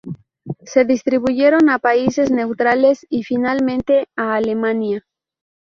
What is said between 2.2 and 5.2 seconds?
neutrales y, finalmente, a Alemania.